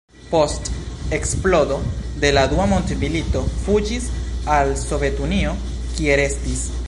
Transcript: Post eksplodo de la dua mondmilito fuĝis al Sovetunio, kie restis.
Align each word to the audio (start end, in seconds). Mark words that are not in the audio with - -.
Post 0.29 0.69
eksplodo 1.17 1.77
de 2.23 2.31
la 2.37 2.45
dua 2.55 2.65
mondmilito 2.71 3.45
fuĝis 3.67 4.09
al 4.57 4.75
Sovetunio, 4.85 5.57
kie 5.93 6.21
restis. 6.25 6.71